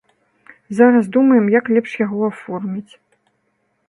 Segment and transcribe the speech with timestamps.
[0.77, 2.93] Зараз думаем, як лепш яго аформіць.